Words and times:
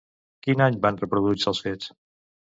Quin 0.45 0.61
any 0.67 0.79
van 0.85 0.97
produir-se 1.11 1.49
els 1.51 1.61
fets? 1.67 1.91